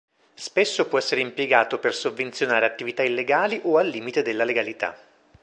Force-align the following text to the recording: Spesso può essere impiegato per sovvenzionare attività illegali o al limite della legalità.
Spesso 0.33 0.87
può 0.87 0.97
essere 0.97 1.21
impiegato 1.21 1.77
per 1.77 1.93
sovvenzionare 1.93 2.65
attività 2.65 3.03
illegali 3.03 3.61
o 3.65 3.77
al 3.77 3.85
limite 3.87 4.23
della 4.23 4.43
legalità. 4.45 4.97